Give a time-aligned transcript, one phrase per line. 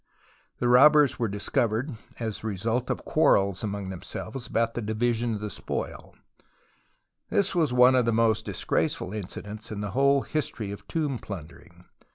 [0.57, 4.81] The robbers were dis covered as the result of (piarrels among them selves about the
[4.81, 6.15] division of the spoil.
[7.29, 9.81] This THE VALLEY OF THE TOMBS 77 was one of tlie most disgraceful incidents in
[9.81, 11.83] the whole history of tomb phindering.